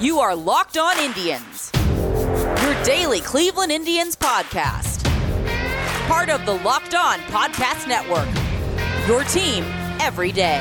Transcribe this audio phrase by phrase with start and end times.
[0.00, 5.04] You are Locked On Indians, your daily Cleveland Indians podcast.
[6.08, 8.26] Part of the Locked On Podcast Network,
[9.06, 9.62] your team
[10.00, 10.60] every day.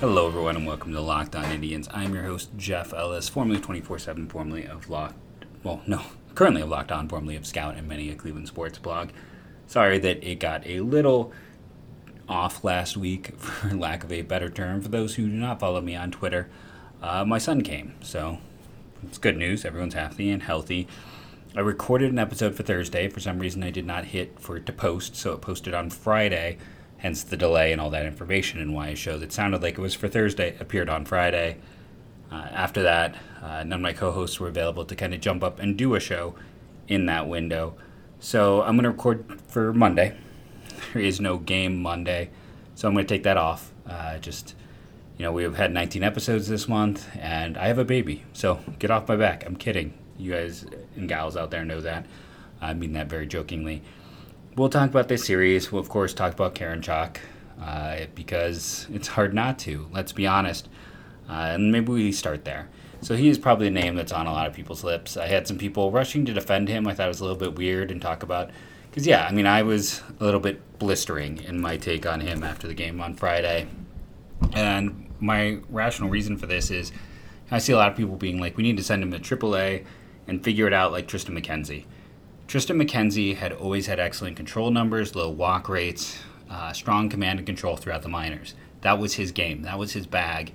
[0.00, 1.88] Hello, everyone, and welcome to Locked On Indians.
[1.92, 5.14] I'm your host, Jeff Ellis, formerly 24 7, formerly of Locked.
[5.62, 6.02] Well, no,
[6.34, 9.10] currently of Locked On, formerly of Scout and many a Cleveland sports blog.
[9.70, 11.30] Sorry that it got a little
[12.28, 14.80] off last week, for lack of a better term.
[14.80, 16.48] For those who do not follow me on Twitter,
[17.00, 18.38] uh, my son came, so
[19.04, 19.64] it's good news.
[19.64, 20.88] Everyone's happy and healthy.
[21.54, 23.08] I recorded an episode for Thursday.
[23.08, 25.88] For some reason, I did not hit for it to post, so it posted on
[25.90, 26.58] Friday
[26.96, 29.80] hence the delay and all that information and why a show that sounded like it
[29.80, 31.58] was for Thursday appeared on Friday.
[32.28, 35.44] Uh, after that, uh, none of my co hosts were available to kind of jump
[35.44, 36.34] up and do a show
[36.88, 37.76] in that window.
[38.22, 40.16] So I'm going to record for Monday.
[40.92, 42.30] There is no game Monday,
[42.74, 43.72] so I'm going to take that off.
[43.86, 44.54] Uh, just,
[45.18, 48.90] you know, we've had 19 episodes this month, and I have a baby, so get
[48.90, 49.44] off my back.
[49.46, 49.94] I'm kidding.
[50.16, 52.06] You guys and gals out there know that.
[52.60, 53.82] I mean that very jokingly
[54.56, 55.70] we'll talk about this series.
[55.70, 57.16] We'll, of course, talk about Karinchak
[57.60, 60.68] uh, because it's hard not to, let's be honest.
[61.28, 62.68] Uh, and maybe we start there.
[63.02, 65.16] So he is probably a name that's on a lot of people's lips.
[65.16, 66.86] I had some people rushing to defend him.
[66.86, 68.50] I thought it was a little bit weird and talk about.
[68.90, 72.42] Because, yeah, I mean, I was a little bit blistering in my take on him
[72.42, 73.68] after the game on Friday.
[74.52, 76.90] And my rational reason for this is
[77.50, 79.84] I see a lot of people being like, we need to send him to AAA
[80.26, 81.84] and figure it out like Tristan McKenzie.
[82.48, 86.18] Tristan McKenzie had always had excellent control numbers, low walk rates,
[86.48, 88.54] uh, strong command and control throughout the minors.
[88.80, 89.62] That was his game.
[89.62, 90.52] That was his bag.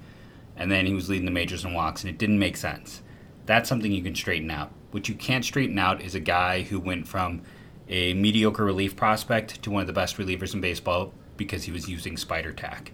[0.57, 3.01] And then he was leading the majors in walks, and it didn't make sense.
[3.45, 4.71] That's something you can straighten out.
[4.91, 7.41] What you can't straighten out is a guy who went from
[7.89, 11.87] a mediocre relief prospect to one of the best relievers in baseball because he was
[11.89, 12.91] using spider tack.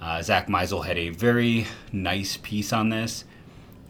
[0.00, 3.24] Uh, Zack Meisel had a very nice piece on this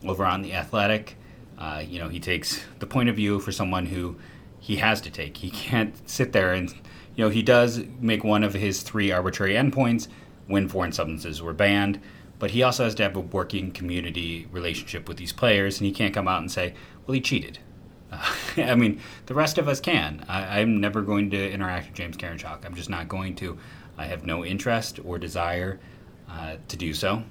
[0.05, 1.17] over on The Athletic.
[1.59, 4.17] Uh, you know, he takes the point of view for someone who
[4.61, 5.39] he has to take.
[5.39, 6.71] He can't sit there and,
[7.17, 10.09] you know, he does make one of his three arbitrary endpoints
[10.47, 12.01] when foreign substances were banned,
[12.39, 15.93] but he also has to have a working community relationship with these players, and he
[15.93, 16.75] can't come out and say,
[17.07, 17.59] well, he cheated.
[18.11, 20.25] Uh, I mean, the rest of us can.
[20.29, 22.65] I, am never going to interact with James Karinchak.
[22.65, 23.59] I'm just not going to.
[23.97, 25.81] I have no interest or desire
[26.29, 27.23] uh, to do so.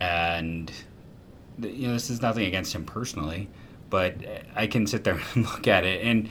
[0.00, 0.72] And,
[1.60, 3.48] you know, this is nothing against him personally,
[3.90, 4.16] but
[4.54, 6.28] I can sit there and look at it and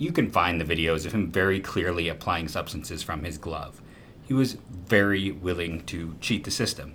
[0.00, 3.82] you can find the videos of him very clearly applying substances from his glove.
[4.26, 6.94] He was very willing to cheat the system.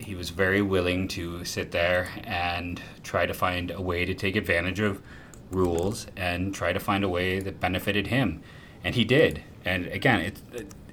[0.00, 4.36] He was very willing to sit there and try to find a way to take
[4.36, 5.02] advantage of
[5.50, 8.42] rules and try to find a way that benefited him.
[8.82, 9.42] And he did.
[9.64, 10.42] And again, it's,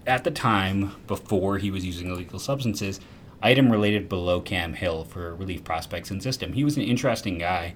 [0.05, 2.99] at the time before he was using illegal substances,
[3.41, 6.53] item related below Cam Hill for relief prospects in system.
[6.53, 7.75] He was an interesting guy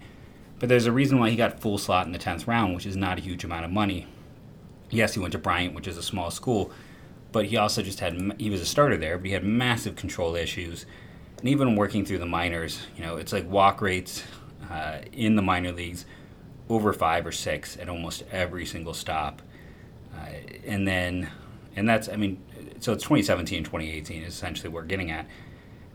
[0.62, 2.96] but there's a reason why he got full slot in the 10th round, which is
[2.96, 4.06] not a huge amount of money.
[4.91, 6.72] Yes, he went to Bryant, which is a small school,
[7.31, 10.36] but he also just had, he was a starter there, but he had massive control
[10.36, 10.86] issues.
[11.41, 14.24] And even working through the minors, you know, it's like walk rates
[14.69, 16.06] uh, in the minor leagues
[16.69, 19.41] over five or six at almost every single stop.
[20.16, 20.25] Uh,
[20.68, 21.29] and then,
[21.75, 22.40] and that's, I mean,
[22.79, 25.25] so it's 2017, 2018 is essentially what we're getting at.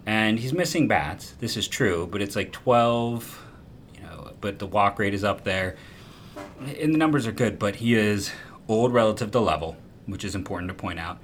[0.05, 1.35] And he's missing bats.
[1.39, 3.47] This is true, but it's like 12,
[3.95, 5.77] you know, but the walk rate is up there.
[6.81, 8.33] And the numbers are good, but he is
[8.67, 9.77] old relative to level,
[10.07, 11.19] which is important to point out.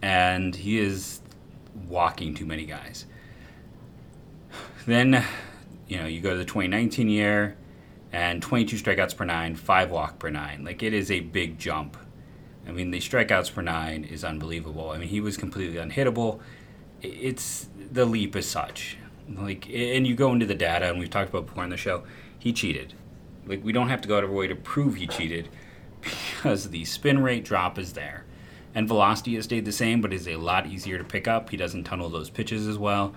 [0.00, 1.20] And he is
[1.88, 3.06] walking too many guys.
[4.88, 5.22] Then,
[5.86, 7.58] you know, you go to the 2019 year
[8.10, 10.64] and 22 strikeouts per nine, five walk per nine.
[10.64, 11.98] Like, it is a big jump.
[12.66, 14.88] I mean, the strikeouts per nine is unbelievable.
[14.88, 16.40] I mean, he was completely unhittable.
[17.02, 18.96] It's the leap is such.
[19.28, 22.04] Like, and you go into the data, and we've talked about before on the show
[22.38, 22.94] he cheated.
[23.46, 25.50] Like we don't have to go out of our way to prove he cheated
[26.00, 28.24] because the spin rate drop is there.
[28.74, 31.50] And velocity has stayed the same, but is a lot easier to pick up.
[31.50, 33.14] He doesn't tunnel those pitches as well.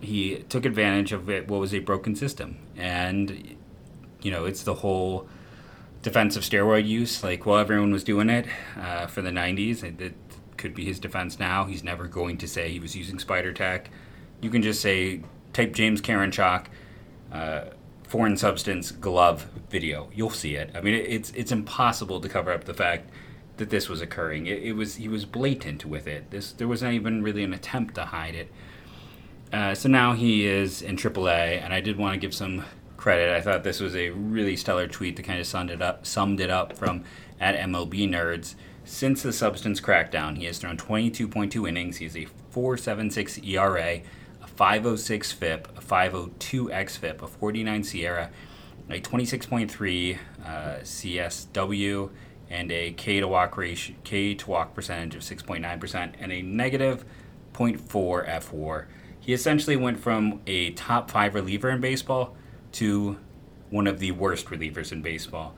[0.00, 2.58] He took advantage of it, what was a broken system.
[2.76, 3.56] And,
[4.22, 5.28] you know, it's the whole
[6.02, 7.24] defensive steroid use.
[7.24, 8.46] Like, well, everyone was doing it
[8.78, 9.82] uh, for the 90s.
[9.82, 10.14] It, it,
[10.56, 11.66] could be his defense now.
[11.66, 13.90] He's never going to say he was using spider tack.
[14.40, 15.20] You can just say,
[15.52, 16.68] type James Karinchak.
[17.30, 17.66] Uh,
[18.06, 20.08] foreign substance glove video.
[20.14, 20.70] You'll see it.
[20.74, 23.10] I mean, it's it's impossible to cover up the fact
[23.56, 24.46] that this was occurring.
[24.46, 26.30] It, it was he was blatant with it.
[26.30, 28.50] This there wasn't even really an attempt to hide it.
[29.56, 32.62] Uh, so now he is in AAA, and I did want to give some
[32.98, 33.34] credit.
[33.34, 36.04] I thought this was a really stellar tweet that kind of summed it up.
[36.04, 37.04] Summed it up from
[37.40, 38.54] at MLB Nerds.
[38.84, 41.96] Since the substance crackdown, he has thrown 22.2 innings.
[41.96, 44.02] He has a 4.76 ERA,
[44.42, 48.28] a 5.06 FIP, a 5.02 xFIP, a 49 SIERA,
[48.90, 50.48] a 26.3 uh,
[50.82, 52.10] CSW,
[52.50, 57.06] and a K to walk ratio, K to walk percentage of 6.9%, and a negative
[57.54, 58.84] 0.4 fWAR.
[59.26, 62.36] He essentially went from a top five reliever in baseball
[62.72, 63.18] to
[63.70, 65.56] one of the worst relievers in baseball.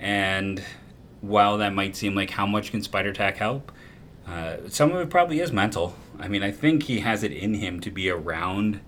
[0.00, 0.60] And
[1.20, 3.70] while that might seem like how much can Spider Tack help,
[4.26, 5.94] uh, some of it probably is mental.
[6.18, 8.80] I mean, I think he has it in him to be around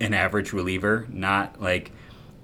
[0.00, 1.90] an average reliever, not like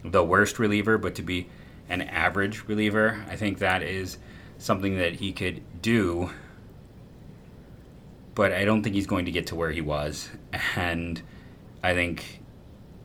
[0.03, 1.49] the worst reliever, but to be
[1.89, 3.25] an average reliever.
[3.31, 4.19] I think that is
[4.59, 6.31] something that he could do,
[8.37, 10.29] but I don't think he's going to get to where he was.
[10.77, 11.21] And
[11.83, 12.43] I think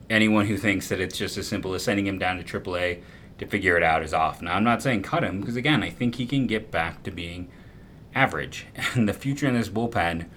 [0.10, 3.01] anyone who thinks that it's just as simple as sending him down to AAA
[3.39, 4.42] to figure it out is off.
[4.42, 7.12] Now, I'm not saying cut him, because again, I think he can get back to
[7.12, 7.50] being
[8.13, 8.68] average.
[8.94, 10.28] And the future in this bullpen,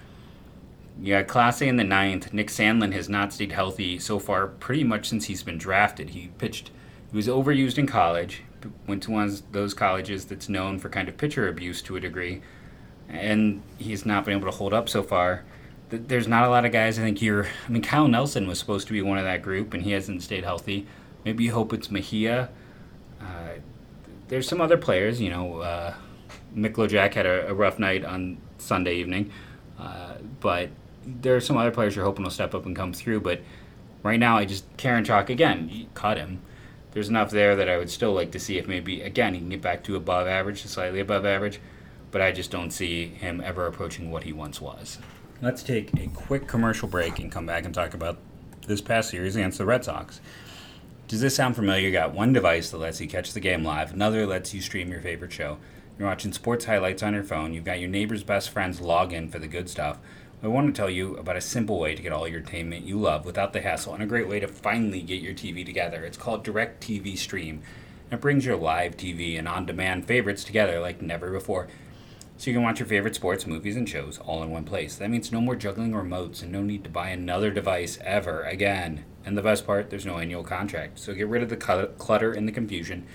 [1.01, 2.31] you got Clase in the ninth.
[2.31, 6.11] Nick Sandlin has not stayed healthy so far pretty much since he's been drafted.
[6.11, 6.71] He pitched,
[7.11, 8.43] he was overused in college,
[8.87, 11.99] went to one of those colleges that's known for kind of pitcher abuse to a
[11.99, 12.41] degree,
[13.09, 15.43] and he's not been able to hold up so far.
[15.89, 17.47] There's not a lot of guys I think you're.
[17.67, 20.23] I mean, Kyle Nelson was supposed to be one of that group, and he hasn't
[20.23, 20.87] stayed healthy.
[21.23, 22.49] Maybe you hope it's Mejia.
[23.21, 23.59] Uh,
[24.27, 25.59] there's some other players, you know.
[25.59, 25.93] Uh,
[26.87, 29.31] Jack had a, a, rough night on Sunday evening,
[29.79, 30.69] uh, but
[31.05, 33.21] there are some other players you're hoping will step up and come through.
[33.21, 33.41] But
[34.03, 35.69] right now, I just Karinchak again.
[35.71, 36.41] You cut him.
[36.91, 39.49] There's enough there that I would still like to see if maybe again he can
[39.49, 41.59] get back to above average, to slightly above average.
[42.15, 44.99] But I just don't see him ever approaching what he once was.
[45.41, 48.19] Let's take a quick commercial break and come back and talk about
[48.67, 50.21] this past series against the Red Sox.
[51.09, 51.85] Does this sound familiar?
[51.85, 54.91] You got one device that lets you catch the game live, another lets you stream
[54.91, 55.57] your favorite show.
[55.99, 57.53] You're watching sports highlights on your phone.
[57.53, 59.97] You've got your neighbor's best friends log in for the good stuff.
[60.41, 62.97] I want to tell you about a simple way to get all your entertainment you
[62.97, 66.05] love without the hassle and a great way to finally get your TV together.
[66.05, 67.61] It's called DirecTV Stream.
[68.09, 71.67] It brings your live TV and on demand favorites together like never before.
[72.37, 74.97] So you can watch your favorite sports, movies, and shows all in one place.
[74.97, 79.05] That means no more juggling remotes and no need to buy another device ever again.
[79.25, 80.99] And the best part, there's no annual contract.
[80.99, 83.07] So get rid of the clutter and the confusion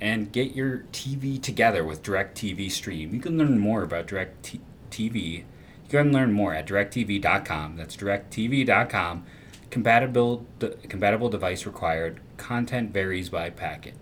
[0.00, 3.14] and get your TV together with DirecTV Stream.
[3.14, 5.14] You can learn more about DirecTV.
[5.14, 5.44] You
[5.88, 7.76] can learn more at directv.com.
[7.76, 9.24] That's directv.com.
[9.70, 10.46] Compatible,
[10.88, 12.20] compatible device required.
[12.36, 13.94] Content varies by packet.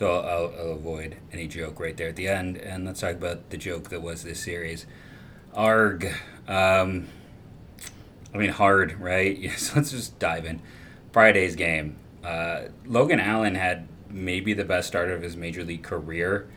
[0.00, 3.50] So I'll, I'll, avoid any joke right there at the end, and let's talk about
[3.50, 4.86] the joke that was this series.
[5.52, 6.06] Arg.
[6.48, 7.06] Um,
[8.32, 9.50] I mean, hard, right?
[9.58, 10.62] So let's just dive in.
[11.12, 11.96] Friday's game.
[12.24, 16.48] Uh, Logan Allen had maybe the best start of his major league career.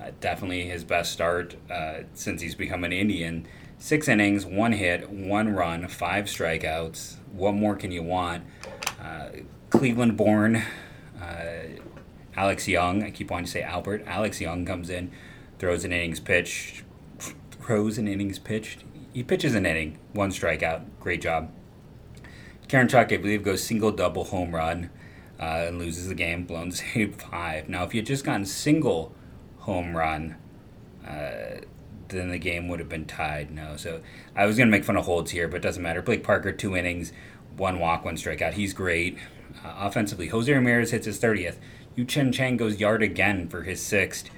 [0.00, 3.46] Uh, definitely his best start uh, since he's become an Indian.
[3.78, 7.18] Six innings, one hit, one run, five strikeouts.
[7.30, 8.42] What more can you want?
[9.00, 9.28] Uh,
[9.70, 10.64] Cleveland born
[12.36, 14.04] Alex Young, I keep wanting to say Albert.
[14.06, 15.10] Alex Young comes in,
[15.58, 16.84] throws an innings pitch,
[17.50, 18.84] throws an innings pitched.
[19.12, 20.84] He pitches an inning, one strikeout.
[21.00, 21.50] Great job.
[22.68, 24.90] Karinchak, I believe, goes single double home run
[25.40, 27.68] uh, and loses the game, blown save five.
[27.68, 29.14] Now, if you had just gotten single
[29.58, 30.36] home run,
[31.06, 31.62] uh,
[32.08, 33.50] then the game would have been tied.
[33.50, 34.00] No, so
[34.36, 36.02] I was gonna make fun of holds here, but it doesn't matter.
[36.02, 37.12] Blake Parker, two innings,
[37.56, 38.54] one walk, one strikeout.
[38.54, 39.18] He's great
[39.64, 40.28] uh, offensively.
[40.28, 41.58] Jose Ramirez hits his thirtieth.
[41.96, 44.30] Yu Cheng Chang goes yard again for his sixth.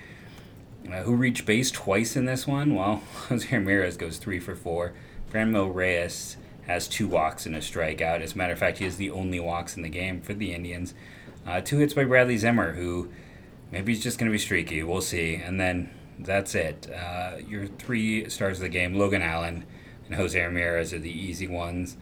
[0.86, 2.74] Uh, who reached base twice in this one?
[2.74, 4.92] Well, Jose Ramirez goes three for four.
[5.32, 8.20] Franmil Reyes has two walks and a strikeout.
[8.20, 10.52] As a matter of fact, he has the only walks in the game for the
[10.52, 10.94] Indians.
[11.46, 13.10] Uh, two hits by Bradley Zimmer, who
[13.70, 14.82] maybe he's just going to be streaky.
[14.82, 15.36] We'll see.
[15.36, 16.90] And then that's it.
[16.90, 19.64] Uh, your three stars of the game Logan Allen
[20.06, 21.96] and Jose Ramirez are the easy ones.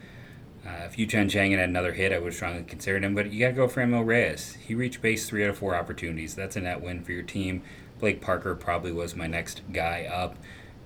[0.67, 3.41] Uh, if Yu Cheng Chang had another hit, I would strongly consider him, but you
[3.41, 4.59] got to go for Emil Reyes.
[4.67, 6.35] He reached base three out of four opportunities.
[6.35, 7.63] That's a net win for your team.
[7.99, 10.37] Blake Parker probably was my next guy up.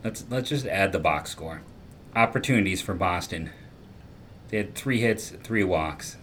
[0.02, 1.62] Let's let's just add the box score.
[2.14, 3.50] Opportunities for Boston.
[4.48, 6.18] They had three hits, three walks.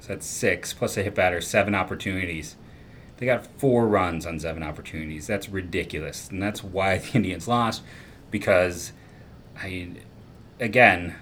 [0.00, 2.56] So that's six, plus a hit batter, seven opportunities.
[3.18, 5.28] They got four runs on seven opportunities.
[5.28, 6.28] That's ridiculous.
[6.28, 7.82] And that's why the Indians lost,
[8.32, 8.92] because,
[9.56, 9.90] I,
[10.58, 11.14] again,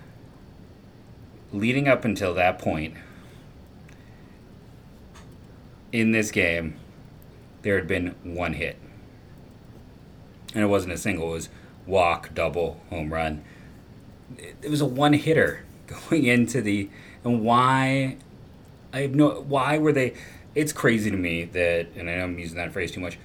[1.52, 2.94] leading up until that point
[5.92, 6.76] in this game,
[7.62, 8.76] there had been one hit.
[10.54, 11.48] And it wasn't a single, it was
[11.86, 13.44] walk, double, home run.
[14.62, 15.64] It was a one hitter
[16.10, 16.88] going into the
[17.24, 18.16] and why
[18.92, 19.40] I have no.
[19.40, 20.14] Why were they?
[20.54, 23.18] It's crazy to me that, and I know I'm using that phrase too much.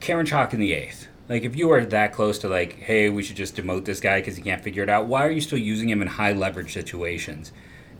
[0.00, 1.08] Karinchak in the eighth.
[1.32, 4.20] Like, if you are that close to like, hey, we should just demote this guy
[4.20, 5.06] because he can't figure it out.
[5.06, 7.52] Why are you still using him in high leverage situations?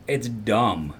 [0.06, 0.92] It's dumb.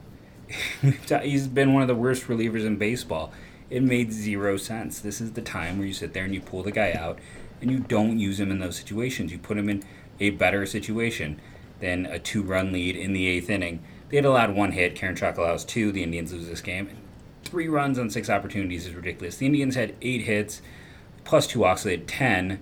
[0.81, 3.35] He's been one of the worst relievers in baseball.
[3.69, 4.99] It made zero sense.
[4.99, 7.19] This is the time where you sit there and you pull the guy out
[7.61, 9.31] and you don't use him in those situations.
[9.31, 9.83] You put him in
[10.19, 11.39] a better situation
[11.81, 13.85] than a two run lead in the eighth inning.
[14.09, 14.95] They had allowed one hit.
[14.95, 15.93] Karen Karinchak allows two.
[15.93, 16.97] The Indians lose this game.
[17.45, 19.37] Three runs on six opportunities is ridiculous.
[19.37, 20.63] The Indians had eight hits
[21.25, 21.83] plus two walks.
[21.83, 22.61] They had 10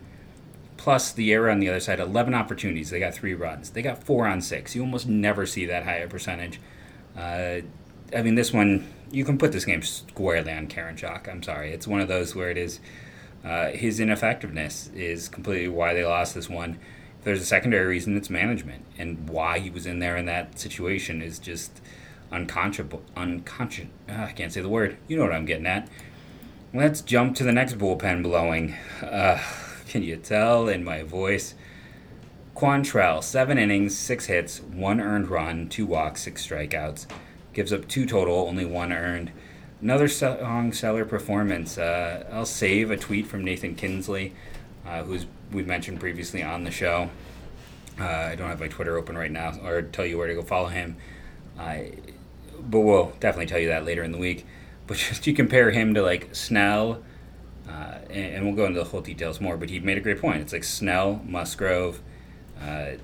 [0.76, 2.90] plus the error on the other side, 11 opportunities.
[2.90, 3.70] They got three runs.
[3.70, 4.74] They got four on six.
[4.74, 6.60] You almost never see that high a percentage.
[7.16, 7.60] Uh,
[8.16, 11.28] I mean, this one, you can put this game squarely on Karinchak.
[11.28, 11.72] I'm sorry.
[11.72, 12.80] It's one of those where it is
[13.44, 16.78] uh, his ineffectiveness is completely why they lost this one.
[17.18, 18.84] If there's a secondary reason, it's management.
[18.98, 21.80] And why he was in there in that situation is just
[22.30, 23.02] unconscionable.
[23.16, 23.86] Unconscious.
[24.08, 24.96] Uh, I can't say the word.
[25.08, 25.88] You know what I'm getting at.
[26.72, 28.76] Let's jump to the next bullpen blowing.
[29.02, 29.42] Uh,
[29.88, 31.56] can you tell in my voice?
[32.54, 37.06] Quantrill, seven innings, six hits, one earned run, two walks, six strikeouts
[37.52, 39.32] gives up two total, only one earned.
[39.82, 41.76] Another strong seller performance.
[41.76, 44.32] Uh, I'll save a tweet from Nathan Kinsley,
[44.86, 47.10] uh, who's we mentioned previously on the show.
[47.98, 50.42] Uh, I don't have my Twitter open right now, or tell you where to go
[50.42, 50.98] follow him.
[51.56, 54.46] but we'll definitely tell you that later in the week.
[54.90, 57.00] But just you compare him to like Snell,
[57.68, 59.56] uh, and, and, we'll go into the whole details more.
[59.56, 60.40] But he made a great point.
[60.40, 62.02] It's like Snell, Musgrove,
[62.60, 62.96] uh, uh,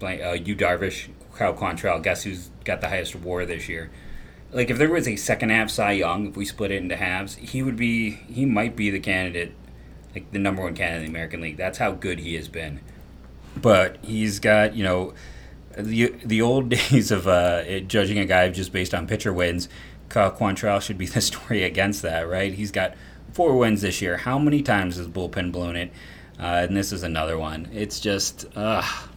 [0.00, 2.02] Darvish, Kyle Quantrill.
[2.02, 3.92] Guess who's got the highest WAR this year?
[4.50, 7.36] Like if there was a second half Cy Young, if we split it into halves,
[7.36, 9.54] he would be he might be the candidate,
[10.16, 11.56] like the number one candidate in the American League.
[11.56, 12.80] That's how good he has been.
[13.56, 15.14] But he's got you know
[15.76, 19.68] the the old days of uh, judging a guy just based on pitcher wins.
[20.12, 22.52] Kyle Quantrill should be the story against that, right?
[22.52, 22.94] He's got
[23.32, 24.18] four wins this year.
[24.18, 25.90] How many times has bullpen blown it?
[26.38, 27.68] Uh, and this is another one.
[27.72, 29.08] It's just, ugh.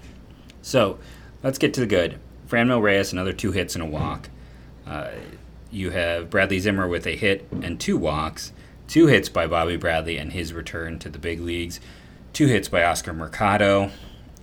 [0.62, 1.00] So
[1.44, 2.20] let's get to the good.
[2.48, 4.30] Franmil Reyes, another two hits and a walk.
[4.86, 5.12] Uh,
[5.72, 8.54] you have Bradley Zimmer with a hit and two walks,
[8.88, 11.80] two hits by Bobby Bradley and his return to the big leagues,
[12.34, 13.92] two hits by Oscar Mercado,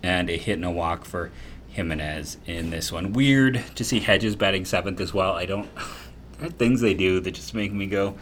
[0.03, 1.31] and a hit and a walk for
[1.69, 3.13] Jimenez in this one.
[3.13, 5.33] Weird to see Hedges batting seventh as well.
[5.33, 5.71] I don't.
[6.39, 8.17] There things they do that just make me go,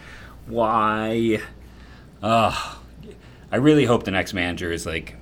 [0.46, 1.40] why?
[2.22, 2.76] Ugh.
[3.52, 5.16] I really hope the next manager is like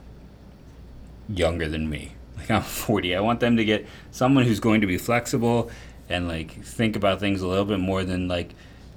[1.28, 2.12] younger than me.
[2.36, 3.14] Like I'm 40.
[3.14, 5.70] I want them to get someone who's going to be flexible
[6.08, 8.54] and like think about things a little bit more than like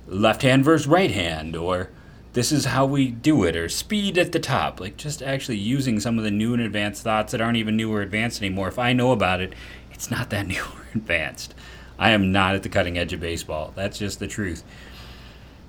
[0.08, 1.90] left hand versus right hand or
[2.34, 4.80] this is how we do it or speed at the top.
[4.80, 7.94] Like just actually using some of the new and advanced thoughts that aren't even new
[7.94, 8.68] or advanced anymore.
[8.68, 9.54] If I know about it,
[9.92, 11.54] it's not that new or advanced.
[12.00, 13.74] I am not at the cutting edge of baseball.
[13.76, 14.64] That's just the truth.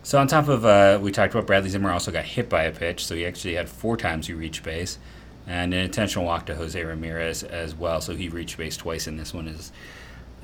[0.03, 2.73] So on top of uh, we talked about Bradley Zimmer also got hit by a
[2.73, 4.99] pitch, so he actually had four times he reached base
[5.47, 8.01] and an intentional walk to Jose Ramirez as well.
[8.01, 9.49] So he reached base twice in this one.
[9.49, 9.73] Is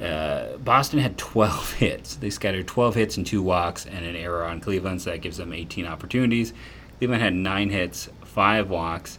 [0.03, 2.17] uh, Boston had 12 hits.
[2.17, 5.39] They scattered 12 hits and two walks and an error on Cleveland, so that gives
[5.39, 6.53] them 18 opportunities.
[6.99, 9.19] Cleveland had nine hits, five walks,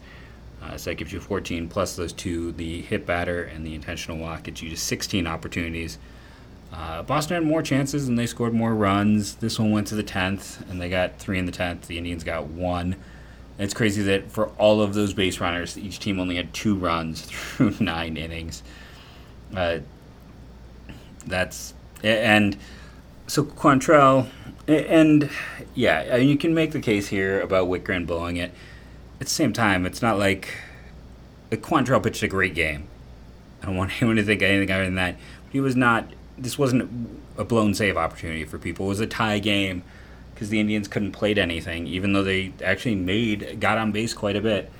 [0.62, 4.18] uh, so that gives you 14 plus those two, the hit batter and the intentional
[4.18, 5.98] walk gets you to 16 opportunities.
[6.72, 9.36] Uh, Boston had more chances and they scored more runs.
[9.36, 11.84] This one went to the 10th, and they got three in the 10th.
[11.84, 12.96] The Indians got one.
[13.58, 17.22] It's crazy that for all of those base runners, each team only had two runs
[17.26, 18.64] through nine innings.
[19.56, 19.80] Uh,
[21.26, 21.74] that's
[22.04, 22.58] and
[23.28, 24.28] so Quantrill
[24.68, 25.30] and
[25.74, 28.52] yeah, you can make the case here about Wittgren blowing it.
[29.20, 30.54] At the same time, it's not like
[31.52, 32.88] Quantrill pitched a great game.
[33.62, 35.18] I don't want anyone to think anything other than that.
[35.50, 36.06] He was not.
[36.42, 36.90] This wasn't
[37.38, 38.86] a blown save opportunity for people.
[38.86, 39.84] It was a tie game
[40.34, 44.36] because the Indians couldn't plate anything, even though they actually made got on base quite
[44.36, 44.72] a bit.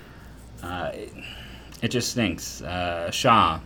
[0.64, 1.14] Uh, it,
[1.82, 2.62] it, just stinks.
[2.62, 3.60] Uh, Shaw,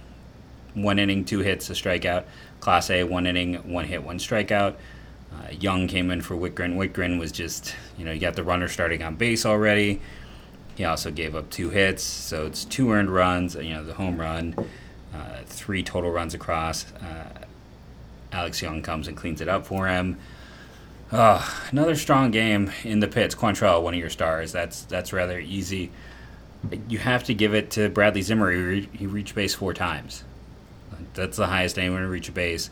[0.74, 2.26] one inning, two hits, a strikeout.
[2.62, 4.76] Clase, one inning, one hit, one strikeout.
[5.32, 6.78] Uh, Young came in for Wittgren.
[6.78, 10.02] Wittgren was just, you know, you got the runner starting on base already.
[10.76, 14.20] He also gave up two hits, so it's two earned runs, you know, the home
[14.20, 14.56] run,
[15.14, 16.92] uh, three total runs across.
[16.94, 17.43] Uh,
[18.34, 20.18] Alex Young comes and cleans it up for him.
[21.12, 23.36] Uh, another strong game in the pits.
[23.36, 24.52] Quantrill, one of your stars.
[24.52, 25.92] That's that's rather easy.
[26.88, 28.52] You have to give it to Bradley Zimmer.
[28.52, 30.24] He, re- he reached base four times.
[31.14, 32.70] That's the highest anyone to reach a base.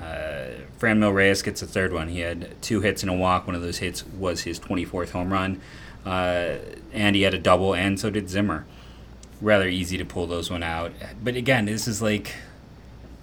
[0.00, 0.48] Uh,
[0.78, 2.08] Franmil Reyes gets the third one.
[2.08, 3.46] He had two hits and a walk.
[3.46, 5.60] One of those hits was his 24th home run.
[6.04, 6.56] Uh,
[6.92, 8.66] and he had a double, and so did Zimmer.
[9.40, 10.92] Rather easy to pull those one out.
[11.22, 12.34] But again, this is like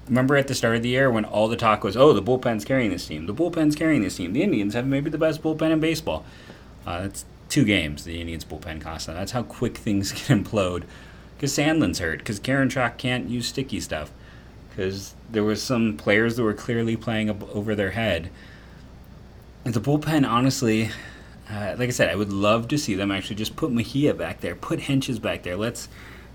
[0.07, 2.65] remember at the start of the year when all the talk was, oh, the bullpen's
[2.65, 3.25] carrying this team.
[3.25, 4.33] The bullpen's carrying this team.
[4.33, 6.25] The Indians have maybe the best bullpen in baseball.
[6.85, 9.15] Uh, that's two games the Indians bullpen cost them.
[9.15, 10.83] That's how quick things can implode.
[11.35, 12.19] Because Sandlin's hurt.
[12.19, 14.11] Because Karinchak can't use sticky stuff.
[14.69, 18.29] Because there was some players that were clearly playing over their head.
[19.63, 20.89] The bullpen, honestly,
[21.49, 24.41] uh, like I said, I would love to see them actually just put Mejia back
[24.41, 25.55] there, put Hentges back there.
[25.55, 25.87] Let's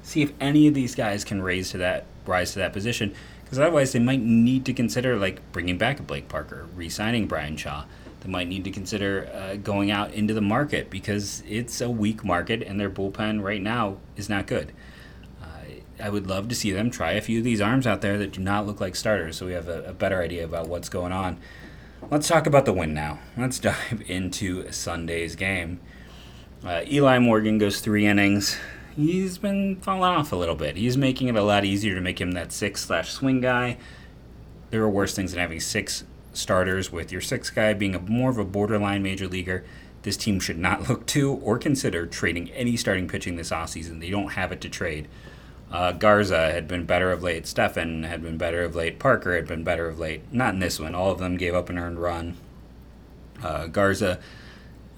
[0.03, 3.15] see if any of these guys can raise to that rise to that position.
[3.49, 7.57] Because otherwise, they might need to consider like bringing back a Blake Parker, re-signing Bryan
[7.57, 7.85] Shaw.
[8.21, 12.25] They might need to consider uh, going out into the market because it's a weak
[12.25, 14.73] market and their bullpen right now is not good.
[15.40, 15.47] Uh,
[16.02, 18.33] I would love to see them try a few of these arms out there that
[18.33, 21.12] do not look like starters, so we have a, a better idea about what's going
[21.12, 21.38] on.
[22.11, 23.19] Let's talk about the win now.
[23.37, 25.81] Let's dive into Sunday's game.
[26.64, 28.59] Uh, Eli Morgan goes three innings,
[28.99, 30.76] he's been falling off a little bit.
[30.76, 33.78] He's making it a lot easier to make him that six slash swing guy.
[34.71, 38.31] There are worse things than having six starters with your six guy being a more
[38.31, 39.64] of a borderline major leaguer.
[40.02, 44.00] This team should not look to or consider trading any starting pitching this offseason.
[44.00, 45.09] They don't have it to trade.
[45.71, 47.47] Uh, Garza had been better of late.
[47.47, 48.99] Stephan had been better of late.
[48.99, 50.23] Parker had been better of late.
[50.33, 50.95] Not in this one.
[50.95, 52.37] All of them gave up an earned run.
[53.43, 54.19] Uh, Garza,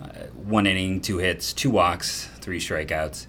[0.00, 3.26] uh, one inning, two hits, two walks, three strikeouts.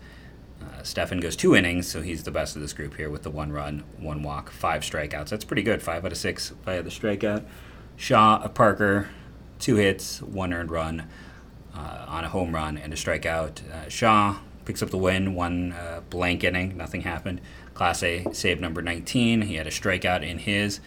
[0.61, 3.29] Uh, Stephan goes two innings, so he's the best of this group here with the
[3.29, 5.29] one run, one walk, five strikeouts.
[5.29, 5.81] That's pretty good.
[5.81, 7.43] Five out of six via the strikeout.
[7.95, 9.09] Shaw, Parker,
[9.59, 11.07] two hits, one earned run
[11.75, 13.69] uh, on a home run and a strikeout.
[13.69, 17.41] Uh, Shaw picks up the win, one uh, blank inning, nothing happened.
[17.73, 19.43] Clase save number 19.
[19.43, 20.79] He had a strikeout in his.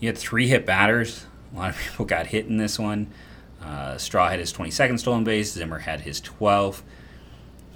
[0.00, 1.26] He had three hit batters.
[1.54, 3.10] A lot of people got hit in this one.
[3.62, 5.52] Uh, Straw had his 22nd stolen base.
[5.52, 6.82] Zimmer had his 12th.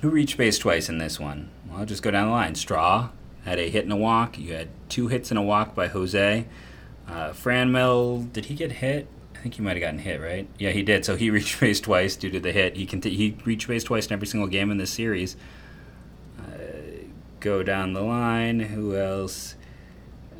[0.03, 1.49] Who reached base twice in this one?
[1.69, 2.57] Well, I'll just go down the line.
[2.57, 3.11] Straw
[3.45, 4.37] had a hit and a walk.
[4.37, 6.45] You had two hits and a walk by Jose.
[7.07, 9.07] Uh, Franmil, did he get hit?
[9.37, 10.49] I think he might have gotten hit, right?
[10.59, 11.05] Yeah, he did.
[11.05, 12.77] So he reached base twice due to the hit.
[12.77, 15.37] He conti- he reached base twice in every single game in this series.
[16.37, 17.05] Uh,
[17.39, 18.59] go down the line.
[18.59, 19.55] Who else?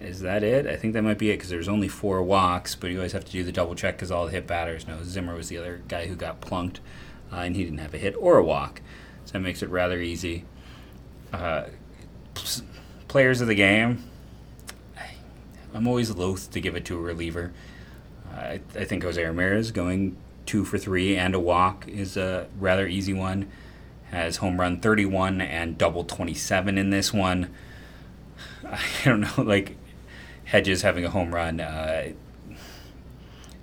[0.01, 0.67] Is that it?
[0.67, 3.25] I think that might be it because there's only four walks, but you always have
[3.27, 4.89] to do the double check because all the hit batters.
[4.89, 6.81] No, Zimmer was the other guy who got plunked,
[7.33, 8.83] uh, and he didn't have a hit or a walk.
[9.25, 10.45] So that makes it rather easy.
[11.33, 11.65] Uh,
[13.09, 14.03] players of the game,
[15.75, 17.53] I'm always loath to give it to a reliever.
[18.31, 22.87] I, I think Jose Ramirez going two for three and a walk is a rather
[22.87, 23.51] easy one.
[24.11, 27.53] Has home run 31 and double 27 in this one.
[28.67, 29.77] I don't know, like
[30.45, 31.61] Hedges having a home run.
[31.61, 32.13] Uh,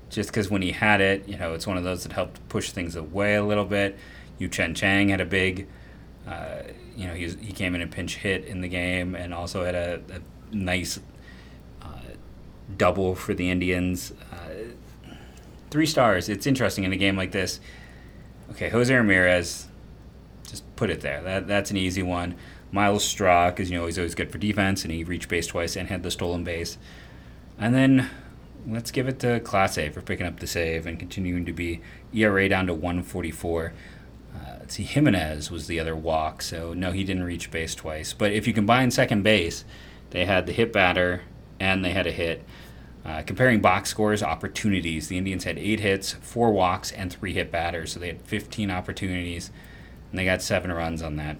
[0.09, 2.71] just because when he had it, you know, it's one of those that helped push
[2.71, 3.97] things away a little bit.
[4.39, 5.67] Yu Cheng Chang had a big,
[6.27, 6.63] uh,
[6.95, 9.63] you know, he, was, he came in a pinch hit in the game and also
[9.63, 10.99] had a, a nice
[11.81, 11.85] uh,
[12.77, 14.13] double for the Indians.
[14.31, 14.73] Uh,
[15.69, 16.29] three stars.
[16.29, 17.59] It's interesting in a game like this.
[18.51, 19.67] Okay, Jose Ramirez,
[20.47, 21.21] just put it there.
[21.21, 22.35] That that's an easy one.
[22.71, 25.75] Myles Straw, because you know he's always good for defense, and he reached base twice
[25.75, 26.77] and had the stolen base.
[27.57, 28.09] And then
[28.67, 31.81] let's give it to Clase for picking up the save and continuing to be
[32.13, 33.73] ERA down to 144.
[34.69, 38.13] Let's see, Jimenez was the other walk, so no, he didn't reach base twice.
[38.13, 39.65] But if you combine second base,
[40.11, 41.23] they had the hit batter
[41.59, 42.43] and they had a hit.
[43.03, 47.51] Uh, comparing box scores, opportunities, the Indians had eight hits, four walks, and three hit
[47.51, 49.49] batters, so they had 15 opportunities,
[50.11, 51.37] and they got seven runs on that.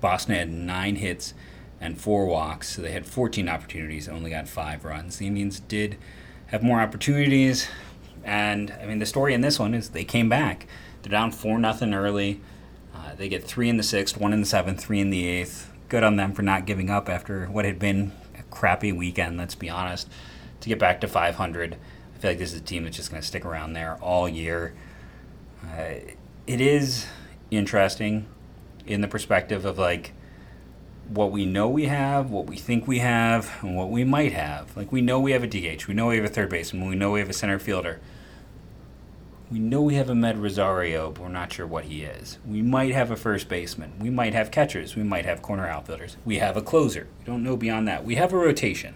[0.00, 1.34] Boston had nine hits
[1.78, 5.18] and four walks, so they had 14 opportunities, and only got five runs.
[5.18, 5.98] The Indians did
[6.46, 7.68] have more opportunities,
[8.24, 10.66] and I mean the story in this one is they came back.
[11.02, 12.40] They're down four nothing early.
[12.94, 15.72] Uh, they get three in the sixth, one in the seventh, three in the eighth.
[15.88, 19.38] Good on them for not giving up after what had been a crappy weekend.
[19.38, 20.08] Let's be honest.
[20.60, 23.22] To get back to 500, I feel like this is a team that's just going
[23.22, 24.74] to stick around there all year.
[25.64, 25.94] Uh,
[26.46, 27.06] it is
[27.50, 28.26] interesting
[28.86, 30.12] in the perspective of like
[31.08, 34.76] what we know we have, what we think we have, and what we might have.
[34.76, 36.94] Like we know we have a DH, we know we have a third baseman, we
[36.94, 38.00] know we have a center fielder.
[39.50, 42.38] We know we have Amed Rosario, but we're not sure what he is.
[42.46, 43.92] We might have a first baseman.
[43.98, 44.94] We might have catchers.
[44.94, 46.16] We might have corner outfielders.
[46.24, 47.08] We have a closer.
[47.18, 48.04] We don't know beyond that.
[48.04, 48.94] We have a rotation.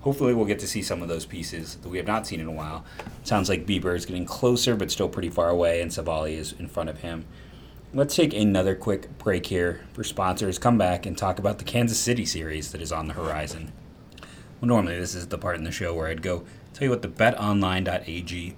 [0.00, 2.48] Hopefully, we'll get to see some of those pieces that we have not seen in
[2.48, 2.84] a while.
[3.22, 6.66] Sounds like Bieber is getting closer, but still pretty far away, and Civale is in
[6.66, 7.24] front of him.
[7.94, 10.58] Let's take another quick break here for sponsors.
[10.58, 13.72] Come back and talk about the Kansas City series that is on the horizon.
[14.60, 17.02] Well, normally this is the part in the show where I'd go tell you what
[17.02, 18.56] the betonline.ag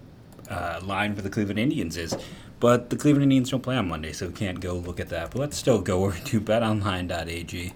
[0.50, 2.16] uh, line for the Cleveland Indians is.
[2.60, 5.32] But the Cleveland Indians don't play on Monday, so we can't go look at that.
[5.32, 7.72] But let's still go over to betonline.ag,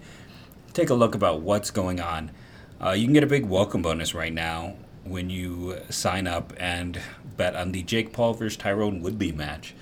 [0.73, 2.31] take a look about what's going on
[2.79, 7.01] Uh, you can get a big welcome bonus right now when you sign up and
[7.35, 9.73] bet on the Jake Paul versus Tyron Woodley match.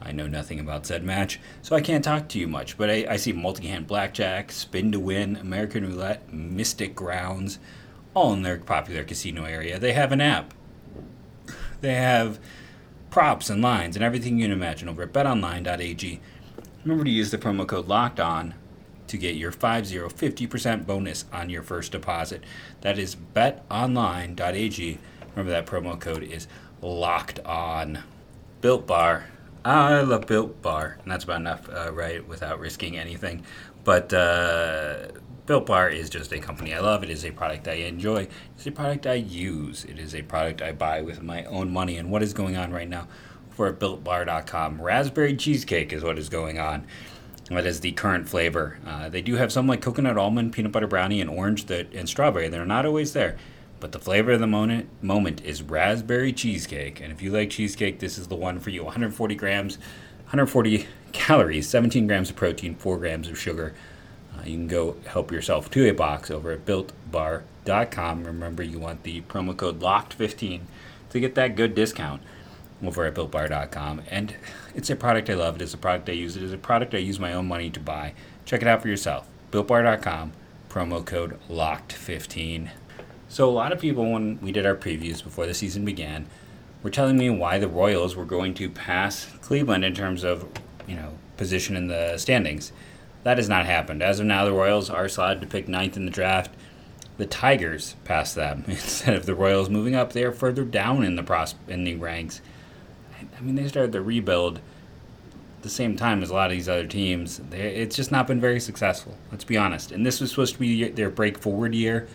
[0.00, 3.06] I know nothing about said match, so I can't talk to you much, but I,
[3.08, 7.58] I see multi hand blackjack, spin to win, American roulette, mystic grounds,
[8.12, 9.78] all in their popular casino area.
[9.78, 10.54] They have an app.
[11.80, 12.38] They have
[13.10, 16.20] props and lines and everything you can imagine over at betonline.ag.
[16.82, 18.54] Remember to use the promo code LOCKED ON
[19.06, 22.42] to get your 50 50% bonus on your first deposit.
[22.80, 24.98] That is betonline.ag.
[25.30, 26.48] Remember that promo code is
[26.82, 28.02] locked on.
[28.60, 29.26] Built Bar.
[29.64, 33.44] I love Built Bar, and that's about enough, uh, right, without risking anything.
[33.82, 35.08] But uh,
[35.46, 37.02] Built Bar is just a company I love.
[37.02, 38.28] It is a product I enjoy.
[38.56, 39.84] It's a product I use.
[39.84, 41.98] It is a product I buy with my own money.
[41.98, 43.08] And what is going on right now
[43.50, 44.80] for BuiltBar.com?
[44.80, 46.86] Raspberry cheesecake is what is going on.
[47.50, 48.78] That is the current flavor.
[48.86, 52.08] Uh, they do have some like coconut almond, peanut butter brownie, and orange that and
[52.08, 52.48] strawberry.
[52.48, 53.36] They're not always there,
[53.80, 57.02] but the flavor of the moment moment is raspberry cheesecake.
[57.02, 58.82] And if you like cheesecake, this is the one for you.
[58.84, 59.76] 140 grams,
[60.22, 63.74] 140 calories, 17 grams of protein, 4 grams of sugar.
[64.44, 68.24] Uh, you can go help yourself to a box over at BuiltBar.com.
[68.24, 70.60] Remember, you want the promo code LOCKED15
[71.10, 72.22] to get that good discount
[72.84, 74.02] over at BuiltBar.com.
[74.10, 74.34] And
[74.74, 75.56] it's a product I love.
[75.56, 76.36] It is a product I use.
[76.36, 78.14] It is a product I use my own money to buy.
[78.44, 79.26] Check it out for yourself.
[79.50, 80.32] BuiltBar.com,
[80.68, 82.70] promo code LOCKED15.
[83.28, 86.26] So, a lot of people, when we did our previews before the season began,
[86.82, 90.46] were telling me why the Royals were going to pass Cleveland in terms of,
[90.86, 92.70] you know, position in the standings.
[93.24, 94.02] That has not happened.
[94.02, 96.54] As of now, the Royals are slotted to pick ninth in the draft.
[97.16, 100.12] The Tigers passed them instead of the Royals moving up.
[100.12, 102.40] They are further down in the pros- in the ranks.
[103.36, 106.68] I mean, they started the rebuild at the same time as a lot of these
[106.68, 107.38] other teams.
[107.50, 109.16] They, it's just not been very successful.
[109.32, 109.90] Let's be honest.
[109.90, 112.06] And this was supposed to be their break forward year.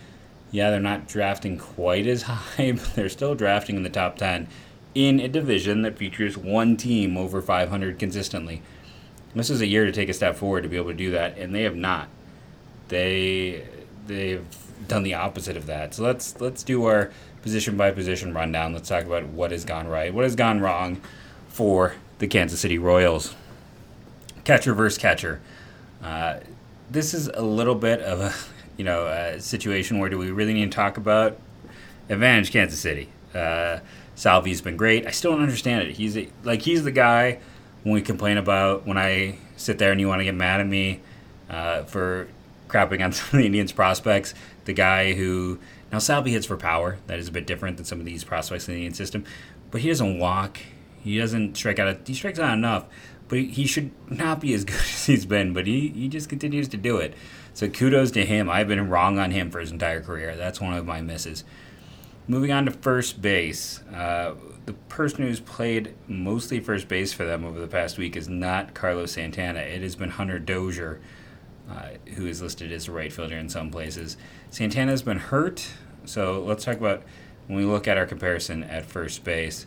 [0.52, 4.48] Yeah, they're not drafting quite as high, but they're still drafting in the top 10
[4.96, 8.62] in a division that features one team over 500 consistently.
[9.36, 11.38] This is a year to take a step forward to be able to do that,
[11.38, 12.08] and they have not.
[12.88, 13.64] They
[14.08, 14.46] they've
[14.88, 15.94] done the opposite of that.
[15.94, 17.12] So let's let's do our
[17.42, 18.74] position by position rundown.
[18.74, 21.02] Let's talk about what has gone right, what has gone wrong
[21.48, 23.36] for the Kansas City Royals.
[24.44, 25.42] Catcher versus catcher.
[26.04, 26.40] Uh,
[26.90, 28.34] this is a little bit of a
[28.78, 31.38] you know a situation where do we really need to talk about
[32.10, 33.10] advantage Kansas City?
[33.34, 33.80] Uh,
[34.16, 35.06] Salvi's been great.
[35.06, 35.96] I still don't understand it.
[35.96, 37.40] He's a, like he's the guy
[37.84, 40.68] when we complain about when I sit there and you want to get mad at
[40.68, 41.00] me
[41.50, 42.28] uh, for
[42.68, 44.34] crapping on some of the Indians prospects.
[44.66, 45.60] The guy who
[45.92, 46.98] now Salvi hits for power.
[47.08, 49.26] That is a bit different than some of these prospects in the Indian system,
[49.72, 50.60] but he doesn't walk.
[51.02, 51.98] He doesn't strike out.
[52.06, 52.86] He strikes out enough,
[53.28, 55.54] but he should not be as good as he's been.
[55.54, 57.14] But he he just continues to do it.
[57.54, 58.50] So kudos to him.
[58.50, 60.36] I've been wrong on him for his entire career.
[60.36, 61.44] That's one of my misses.
[62.30, 63.82] Moving on to first base.
[63.92, 64.36] Uh,
[64.68, 68.76] the person who's played mostly first base for them over the past week is not
[68.76, 69.62] Carlos Santana.
[69.62, 71.02] It has been Hunter Dozier,
[71.68, 74.16] uh, who is listed as a right fielder in some places.
[74.52, 75.70] Santana's been hurt,
[76.06, 77.02] so let's talk about
[77.48, 79.66] when we look at our comparison at first base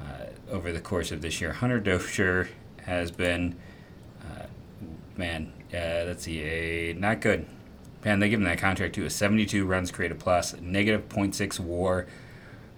[0.00, 1.52] uh, over the course of this year.
[1.52, 3.54] Hunter Dozier has been,
[4.24, 4.46] uh,
[5.16, 7.46] man, uh, let's see, a not good.
[8.04, 9.04] Man, they give him that contract too.
[9.04, 12.06] A 72 runs created plus, negative 0.6 WAR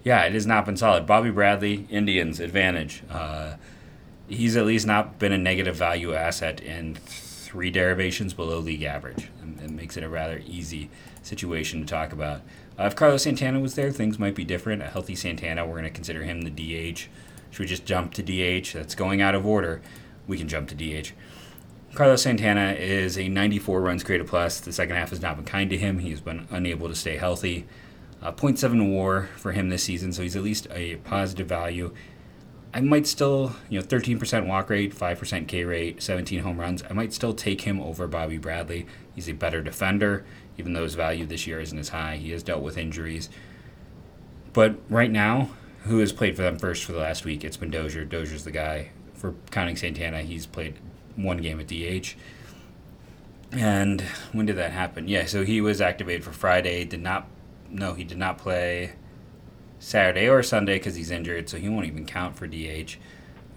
[0.05, 1.07] yeah, it has not been solid.
[1.07, 3.01] Bobby Bradley, Indians advantage.
[3.09, 3.55] Uh,
[4.29, 9.29] he's at least not been a negative value asset in three derivations below league average.
[9.63, 10.91] It makes it a rather easy
[11.23, 12.41] situation to talk about.
[12.77, 14.83] Uh, if Carlos Santana was there, things might be different.
[14.83, 17.07] A healthy Santana, we're going to consider him the DH.
[17.49, 18.73] Should we just jump to DH?
[18.73, 19.81] That's going out of order.
[20.27, 21.13] We can jump to DH.
[21.95, 24.59] Carlos Santana is a 94 runs created plus.
[24.59, 25.99] The second half has not been kind to him.
[25.99, 27.65] He's been unable to stay healthy.
[28.21, 31.93] Uh, 0.7 WAR for him this season, so he's at least a positive value.
[32.73, 36.83] I might still, you know, 13% walk rate, 5% K rate, 17 home runs.
[36.89, 38.85] I might still take him over Bobby Bradley.
[39.13, 40.25] He's a better defender,
[40.57, 42.17] even though his value this year isn't as high.
[42.17, 43.29] He has dealt with injuries.
[44.51, 45.51] But right now,
[45.83, 47.45] who has played for them first for the last week?
[47.45, 48.03] It's been Dozier.
[48.03, 48.89] Dozier's the guy.
[49.13, 50.75] For counting Santana, he's played
[51.15, 52.15] one game at DH.
[53.51, 54.01] And
[54.31, 55.07] when did that happen?
[55.07, 57.27] Yeah, so he was activated for Friday, did not
[57.69, 58.93] no, he did not play
[59.79, 62.97] Saturday or Sunday because he's injured, so he won't even count for DH.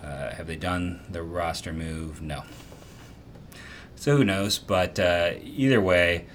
[0.03, 2.21] Uh, have they done the roster move?
[2.23, 2.45] No.
[3.97, 4.59] So who knows?
[4.59, 6.27] But uh, either way,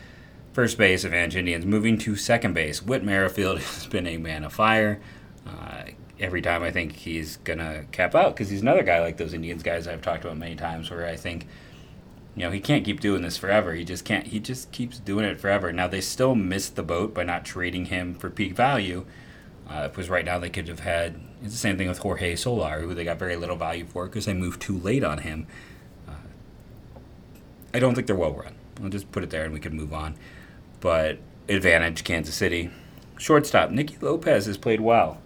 [0.52, 2.82] first base of Ange Indians moving to second base.
[2.82, 5.02] Whit Merrifield has been a man of fire.
[5.48, 5.84] Uh,
[6.24, 9.62] every time I think he's gonna cap out because he's another guy like those Indians
[9.62, 11.48] guys I've talked about many times, where I think
[12.36, 13.74] you know, he can't keep doing this forever.
[13.74, 14.28] He just can't.
[14.28, 15.72] He just keeps doing it forever.
[15.72, 19.06] Now they still missed the boat by not trading him for peak value.
[19.70, 22.82] Uh, because right now they could have had it's the same thing with Jorge Soler,
[22.82, 25.48] who they got very little value for because they moved too late on him.
[26.08, 26.12] Uh,
[27.74, 28.56] I don't think they're well run.
[28.82, 30.16] I'll just put it there and we can move on.
[30.80, 32.72] But advantage Kansas City.
[33.18, 35.22] Shortstop Nicky Lopez has played well.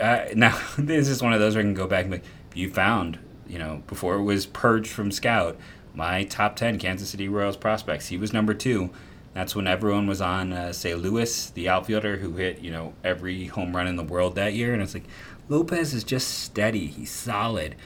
[0.00, 2.70] Uh, now this is one of those where I can go back and be, you
[2.70, 5.56] found you know, before it was purged from Scout,
[5.94, 8.08] my top 10 Kansas City Royals prospects.
[8.08, 8.90] He was number two.
[9.34, 13.46] That's when everyone was on, uh, say, Lewis, the outfielder who hit, you know, every
[13.46, 14.72] home run in the world that year.
[14.72, 15.06] And it's like,
[15.48, 16.86] Lopez is just steady.
[16.86, 17.76] He's solid.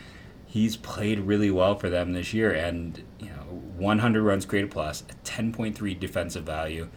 [0.47, 2.53] He's played really well for them this year.
[2.53, 6.89] And, you know, 100 runs created plus, a 10.3 defensive value.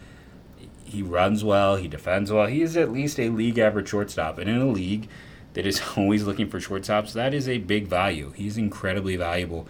[0.93, 1.75] He runs well.
[1.75, 2.45] He defends well.
[2.45, 4.37] He is at least a league average shortstop.
[4.37, 5.09] And in a league
[5.53, 8.31] that is always looking for shortstops, that is a big value.
[8.35, 9.67] He's incredibly valuable.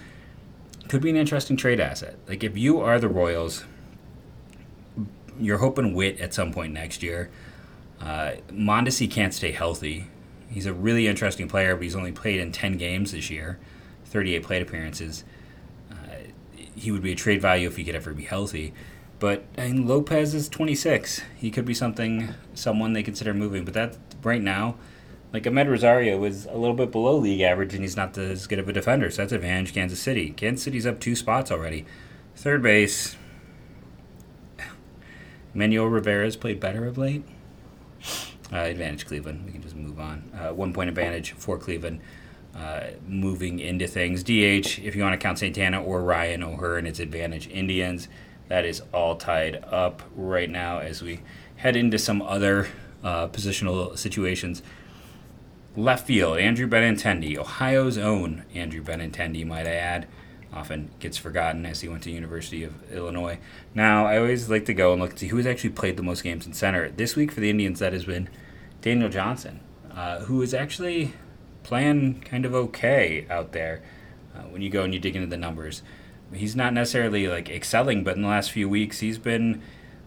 [0.90, 2.18] Could be an interesting trade asset.
[2.28, 3.64] Like if you are the Royals,
[5.40, 7.32] you're hoping Witt at some point next year.
[8.02, 10.08] Uh, Mondesi can't stay healthy.
[10.50, 13.60] He's a really interesting player, but he's only played in 10 games this year,
[14.08, 15.24] 38 plate appearances.
[15.90, 15.96] Uh,
[16.76, 18.74] he would be a trade value if he could ever be healthy.
[19.24, 21.22] But I mean, Lopez is 26.
[21.38, 23.64] He could be something, someone they consider moving.
[23.64, 24.76] But that right now,
[25.32, 28.60] like Amed Rosario was a little bit below league average, and he's not as good
[28.60, 29.10] of a defender.
[29.10, 30.32] So that's advantage Kansas City.
[30.32, 31.86] Kansas City's up two spots already.
[32.36, 33.16] Third base,
[35.54, 37.24] Manuel Rivera's played better of late.
[38.52, 39.46] Uh, advantage Cleveland.
[39.46, 40.30] We can just move on.
[40.38, 42.02] Uh, one point advantage for Cleveland.
[42.54, 44.22] Uh, moving into things.
[44.22, 48.10] DH, if you want to count Santana or Ryan O'Hearn, it's advantage Indians.
[48.48, 51.22] That is all tied up right now as we
[51.58, 52.68] head into some other
[53.04, 54.62] uh, positional situations.
[55.76, 60.08] Left field, Andrew Benintendi, Ohio's own Andrew Benintendi, might I add.
[60.54, 63.40] Often gets forgotten as he went to University of Illinois.
[63.74, 66.04] Now, I always like to go and look to see who has actually played the
[66.04, 66.90] most games in center.
[66.90, 68.30] This week for the Indians, that has been
[68.82, 71.14] Daniel Johnson, uh, who is actually
[71.64, 73.82] playing kind of okay out there
[74.36, 75.82] uh, when you go and you dig into the numbers.
[76.36, 79.62] He's not necessarily like excelling, but in the last few weeks, he's been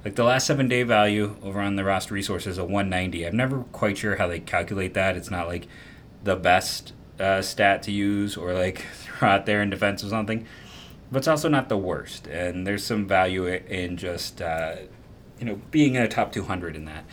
[0.05, 3.65] like the last seven day value over on the roster resources a 190 i'm never
[3.73, 5.17] quite sure how they calculate that.
[5.17, 5.67] It's not like
[6.23, 10.47] the best uh, stat to use or like throw out there in defense or something
[11.11, 12.27] but it's also not the worst.
[12.27, 14.77] And there's some value in just uh,
[15.39, 17.05] you know being in a top 200 in that.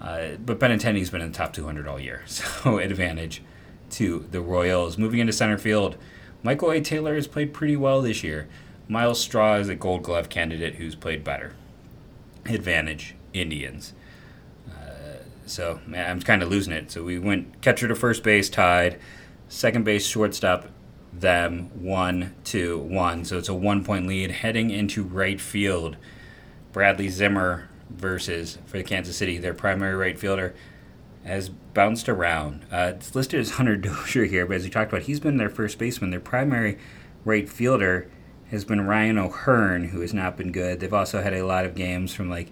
[0.00, 3.42] Uh, but benintendi's been in the top 200 all year so advantage
[3.90, 4.98] to the royals.
[4.98, 5.96] Moving into center field
[6.42, 8.48] michael a taylor has played pretty well this year
[8.90, 11.52] Myles straw is a gold glove candidate who's played better
[12.44, 13.92] advantage Indians.
[14.68, 16.90] Uh, so man, I'm kind of losing it.
[16.90, 18.98] So we went catcher to first base tied,
[19.48, 20.66] second base shortstop
[21.12, 23.24] them one two one.
[23.24, 25.96] So it's a one point lead heading into right field.
[26.72, 30.54] Bradley Zimmer versus for the Kansas City their primary right fielder
[31.24, 32.64] has bounced around.
[32.72, 35.50] Uh, it's listed as Hunter Dozier here, but as we talked about, he's been their
[35.50, 36.10] first baseman.
[36.10, 36.78] Their primary
[37.24, 38.10] right fielder
[38.50, 40.80] has been Ryan O'Hearn, who has not been good.
[40.80, 42.50] They've also had a lot of games from like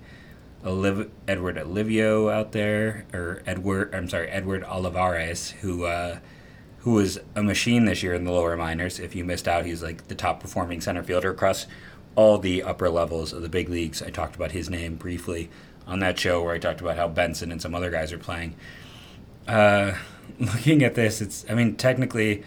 [0.64, 3.94] Oliv- Edward Olivio out there, or Edward.
[3.94, 6.18] I'm sorry, Edward Olivares, who uh,
[6.78, 9.00] who was a machine this year in the lower minors.
[9.00, 11.66] If you missed out, he's like the top performing center fielder across
[12.14, 14.02] all the upper levels of the big leagues.
[14.02, 15.50] I talked about his name briefly
[15.88, 18.54] on that show where I talked about how Benson and some other guys are playing.
[19.48, 19.94] Uh,
[20.38, 22.44] looking at this, it's I mean technically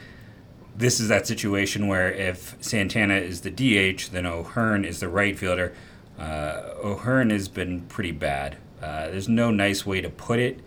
[0.76, 5.38] this is that situation where if Santana is the DH, then O'Hearn is the right
[5.38, 5.74] fielder.
[6.18, 8.58] Uh, O'Hearn has been pretty bad.
[8.82, 10.60] Uh, there's no nice way to put it.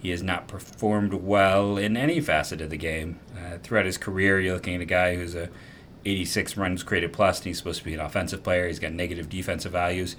[0.00, 3.18] He has not performed well in any facet of the game.
[3.36, 5.48] Uh, throughout his career, you're looking at a guy who's a
[6.04, 8.68] 86 runs created plus, and he's supposed to be an offensive player.
[8.68, 10.14] He's got negative defensive values.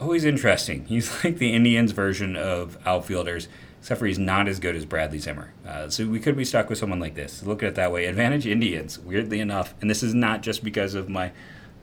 [0.00, 0.84] Always interesting.
[0.88, 3.48] He's like the Indians' version of outfielders
[3.84, 5.52] except for he's not as good as Bradley Zimmer.
[5.68, 7.42] Uh, so we could be stuck with someone like this.
[7.42, 8.06] Look at it that way.
[8.06, 11.32] Advantage Indians, weirdly enough, and this is not just because of my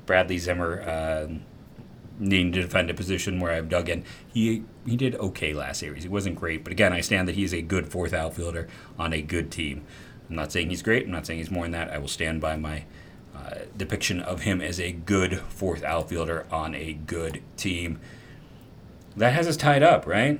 [0.07, 1.27] Bradley Zimmer uh,
[2.17, 4.03] needing to defend a position where I've dug in.
[4.33, 6.01] He he did okay last series.
[6.01, 9.21] He wasn't great, but again, I stand that he's a good fourth outfielder on a
[9.21, 9.85] good team.
[10.27, 11.05] I'm not saying he's great.
[11.05, 11.91] I'm not saying he's more than that.
[11.91, 12.85] I will stand by my
[13.45, 17.99] uh, depiction of him as a good fourth outfielder on a good team.
[19.15, 20.39] That has us tied up, right?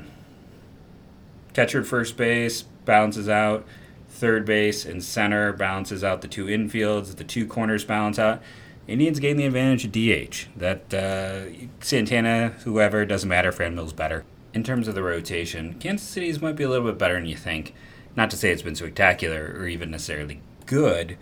[1.53, 3.65] catcher at first base balances out.
[4.09, 8.41] Third base and center balances out the two infields the two corners balance out.
[8.87, 11.45] Indians gain the advantage of dh that uh,
[11.79, 13.51] santana whoever doesn't matter.
[13.51, 14.25] Franmil's better.
[14.53, 17.37] In terms of the rotation kansas city's might be a little bit better than you
[17.37, 17.73] think.
[18.15, 21.17] Not to say it's been spectacular or even necessarily good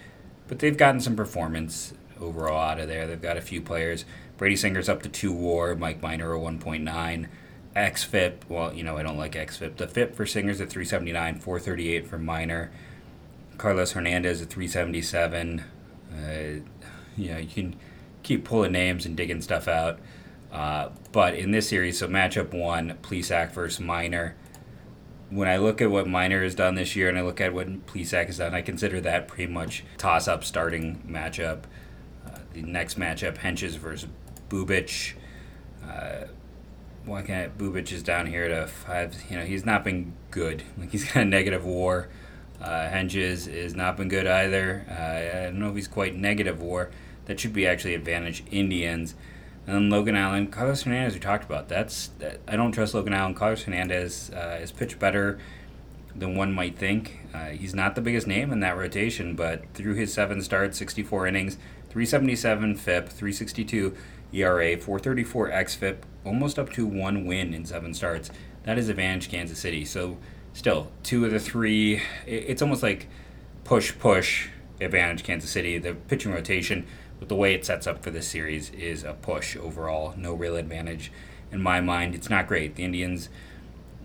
[0.50, 3.08] but they've gotten some performance overall out of there.
[3.08, 4.04] They've got a few players.
[4.36, 7.28] Brady Singer's up to 2 war, Mike Minor a 1.9.
[7.76, 9.78] XFIP, well, you know, I don't like XFIP.
[9.78, 12.72] The FIP for Singer's at 379, 438 for Minor.
[13.58, 15.64] Carlos Hernandez at 377.
[16.12, 16.66] Uh,
[17.16, 17.76] you know, you can
[18.24, 20.00] keep pulling names and digging stuff out.
[20.52, 24.36] Uh, but in this series, so matchup one, Plesac versus Minor.
[25.30, 27.86] When I look at what Minor has done this year and I look at what
[27.86, 31.64] Plesac has done, I consider that pretty much toss up starting matchup.
[32.26, 34.10] Uh, the next matchup, Hentges versus
[34.50, 35.14] Bubic.
[35.88, 36.26] Uh,
[37.06, 39.16] why can't Bubic is down here to five?
[39.30, 40.64] You know, he's not been good.
[40.78, 42.10] Like he's got a negative WAR.
[42.62, 44.86] Uh, Hentges has not been good either.
[44.90, 46.90] Uh, I don't know if he's quite negative WAR.
[47.26, 49.16] That should be actually advantage Indians.
[49.70, 51.70] And then Logan Allen, Carlos Hernandez, we talked about.
[51.70, 53.36] That's that, I don't trust Logan Allen.
[53.36, 55.38] Carlos Hernandez uh, is pitched better
[56.16, 57.20] than one might think.
[57.36, 61.28] Uh, he's not the biggest name in that rotation, but through his seven starts, 64
[61.28, 61.58] innings,
[61.92, 63.96] 377 FIP, 362
[64.34, 68.32] ERA, 434 xFIP, almost up to one win in seven starts.
[68.64, 69.86] That is advantage Kansas City.
[69.86, 70.18] So
[70.52, 73.08] still, two of the three, it's almost like
[73.66, 74.50] push push
[74.82, 75.78] advantage Kansas City.
[75.78, 76.88] The pitching rotation
[77.20, 80.14] but the way it sets up for this series is a push overall.
[80.18, 81.12] No real advantage
[81.52, 82.16] in my mind.
[82.16, 82.76] It's not great.
[82.76, 83.30] The Indians,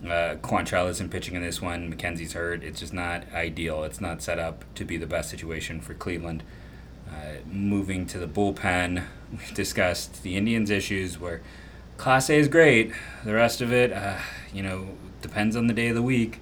[0.05, 1.93] uh, Quantrill isn't pitching in this one.
[1.93, 2.63] McKenzie's hurt.
[2.65, 3.85] It's just not ideal.
[3.85, 6.43] It's not set up to be the best situation for Cleveland.
[7.09, 11.41] Uh, moving to the bullpen, we've discussed the Indians' issues where
[11.97, 12.93] Clase is great.
[13.25, 14.19] The rest of it, uh,
[14.53, 14.89] you know,
[15.23, 16.41] depends on the day of the week.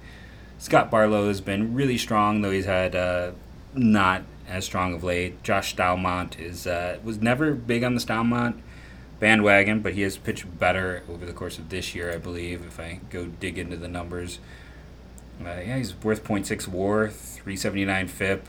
[0.57, 3.31] Scott Barlow has been really strong, though he's had uh,
[3.75, 5.41] not as strong of late.
[5.43, 8.61] Josh Staumont is uh, was never big on the Staumont
[9.19, 12.65] bandwagon, but he has pitched better over the course of this year, I believe.
[12.65, 14.39] If I go dig into the numbers,
[15.41, 18.47] uh, yeah, he's worth 0.6 WAR, 379 FIP.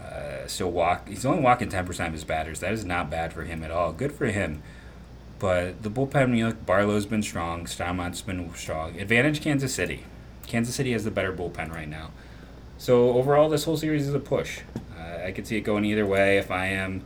[0.00, 1.08] Uh, still walk.
[1.08, 2.60] He's only walking 10% of his batters.
[2.60, 3.92] That is not bad for him at all.
[3.92, 4.62] Good for him.
[5.38, 7.66] But the bullpen, you know, Barlow's been strong.
[7.66, 8.98] Staumont's been strong.
[8.98, 10.04] Advantage Kansas City.
[10.46, 12.10] Kansas City has the better bullpen right now.
[12.78, 14.60] So overall, this whole series is a push.
[15.28, 16.38] I could see it going either way.
[16.38, 17.04] If I am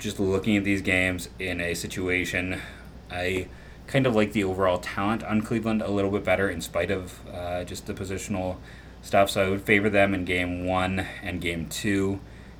[0.00, 2.60] just looking at these games in a situation,
[3.08, 3.46] I
[3.86, 7.20] kind of like the overall talent on Cleveland a little bit better in spite of
[7.32, 8.56] uh, just the positional
[9.00, 9.30] stuff.
[9.30, 12.18] So I would favor them in game one and game two,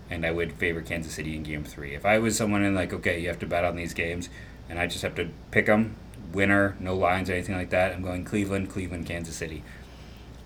[0.08, 1.96] and I would favor Kansas City in game three.
[1.96, 4.28] If I was someone in like, okay, you have to bet on these games,
[4.68, 5.96] and I just have to pick them,
[6.32, 9.64] winner, no lines or anything like that, I'm going Cleveland, Cleveland, Kansas City.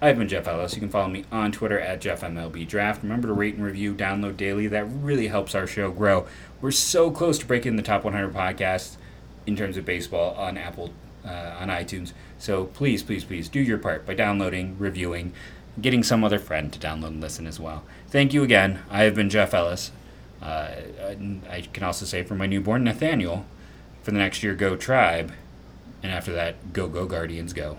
[0.02, 0.74] I've been Jeff Ellis.
[0.74, 3.02] You can follow me on Twitter at JeffMLBDraft.
[3.02, 4.66] Remember to rate and review, download daily.
[4.66, 6.26] That really helps our show grow.
[6.62, 8.96] We're so close to breaking the top 100 podcasts
[9.46, 12.14] in terms of baseball on Apple, uh, on iTunes.
[12.38, 15.34] So please, please, please do your part by downloading, reviewing,
[15.78, 17.84] getting some other friend to download and listen as well.
[18.08, 18.80] Thank you again.
[18.88, 19.92] I have been Jeff Ellis.
[20.40, 20.70] Uh,
[21.50, 23.44] I can also say for my newborn Nathaniel,
[24.02, 25.32] for the next year, go Tribe.
[26.02, 27.76] And after that, go, go, Guardians, go.